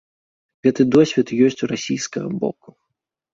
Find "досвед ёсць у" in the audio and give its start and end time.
0.95-1.69